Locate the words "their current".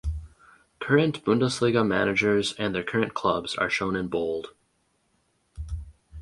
2.73-3.13